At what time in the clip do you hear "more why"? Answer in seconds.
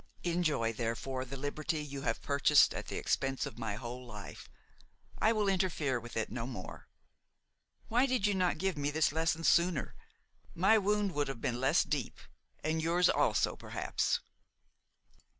6.47-8.07